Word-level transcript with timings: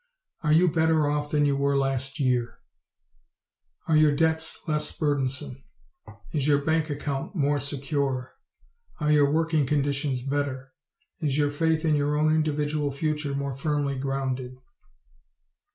Are 0.41 0.51
you 0.51 0.67
better 0.67 1.07
off 1.07 1.29
than 1.29 1.45
you 1.45 1.55
were 1.55 1.77
last 1.77 2.19
year? 2.19 2.57
Are 3.87 3.95
your 3.95 4.11
debts 4.15 4.67
less 4.67 4.91
burdensome? 4.97 5.63
Is 6.33 6.47
your 6.47 6.57
bank 6.57 6.89
account 6.89 7.35
more 7.35 7.59
secure? 7.59 8.33
Are 8.99 9.11
your 9.11 9.31
working 9.31 9.67
conditions 9.67 10.23
better? 10.23 10.71
Is 11.19 11.37
your 11.37 11.51
faith 11.51 11.85
in 11.85 11.93
your 11.93 12.15
own 12.17 12.33
individual 12.33 12.91
future 12.91 13.35
more 13.35 13.53
firmly 13.53 13.95
grounded? 13.95 14.57